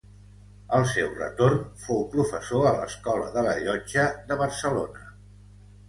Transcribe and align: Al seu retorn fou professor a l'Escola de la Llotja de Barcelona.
Al 0.77 0.85
seu 0.93 1.11
retorn 1.19 1.59
fou 1.83 2.01
professor 2.15 2.67
a 2.71 2.73
l'Escola 2.81 3.31
de 3.39 3.47
la 3.51 3.57
Llotja 3.69 4.11
de 4.33 4.43
Barcelona. 4.45 5.11